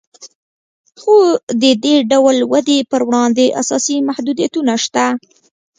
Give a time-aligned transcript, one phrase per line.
[1.01, 1.15] خو
[1.61, 5.05] د دې ډول ودې پر وړاندې اساسي محدودیتونه شته